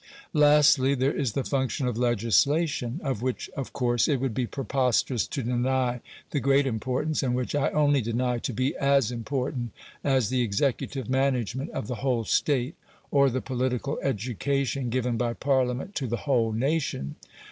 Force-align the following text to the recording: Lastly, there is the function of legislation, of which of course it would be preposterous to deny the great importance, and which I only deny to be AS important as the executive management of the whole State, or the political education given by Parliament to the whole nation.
Lastly, 0.33 0.95
there 0.95 1.13
is 1.15 1.33
the 1.33 1.43
function 1.43 1.85
of 1.85 1.95
legislation, 1.95 2.99
of 3.03 3.21
which 3.21 3.51
of 3.55 3.71
course 3.71 4.07
it 4.07 4.19
would 4.19 4.33
be 4.33 4.47
preposterous 4.47 5.27
to 5.27 5.43
deny 5.43 6.01
the 6.31 6.39
great 6.39 6.65
importance, 6.65 7.21
and 7.21 7.35
which 7.35 7.53
I 7.53 7.69
only 7.69 8.01
deny 8.01 8.39
to 8.39 8.51
be 8.51 8.75
AS 8.77 9.11
important 9.11 9.73
as 10.03 10.29
the 10.29 10.41
executive 10.41 11.07
management 11.07 11.69
of 11.69 11.85
the 11.85 11.97
whole 12.01 12.23
State, 12.25 12.73
or 13.11 13.29
the 13.29 13.41
political 13.41 13.99
education 14.01 14.89
given 14.89 15.17
by 15.17 15.33
Parliament 15.35 15.93
to 15.97 16.07
the 16.07 16.17
whole 16.25 16.51
nation. 16.51 17.13